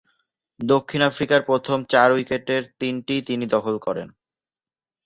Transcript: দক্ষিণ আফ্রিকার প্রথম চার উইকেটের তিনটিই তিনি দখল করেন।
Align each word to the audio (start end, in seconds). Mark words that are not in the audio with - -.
দক্ষিণ 0.59 1.01
আফ্রিকার 1.01 1.39
প্রথম 1.43 1.77
চার 1.83 2.09
উইকেটের 2.11 2.63
তিনটিই 2.79 3.21
তিনি 3.21 3.45
দখল 3.55 3.75
করেন। 3.85 4.07